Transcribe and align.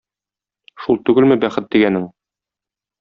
Шул 0.85 0.99
түгелме 1.09 1.37
бәхет 1.45 1.69
дигәнең?! 1.77 2.09